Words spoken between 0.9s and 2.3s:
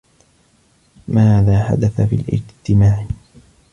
ماذا حدث في